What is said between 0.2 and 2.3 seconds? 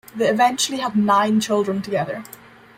eventually had nine children together.